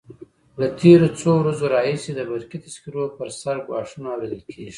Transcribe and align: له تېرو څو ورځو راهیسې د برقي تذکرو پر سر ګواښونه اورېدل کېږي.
له 0.59 0.67
تېرو 0.81 1.07
څو 1.19 1.31
ورځو 1.39 1.65
راهیسې 1.75 2.11
د 2.15 2.19
برقي 2.29 2.57
تذکرو 2.65 3.03
پر 3.17 3.27
سر 3.39 3.55
ګواښونه 3.67 4.07
اورېدل 4.11 4.41
کېږي. 4.51 4.69